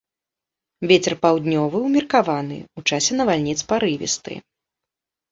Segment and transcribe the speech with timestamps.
[0.91, 4.33] Вецер паўднёвы ўмеркаваны, у часе навальніц парывісты.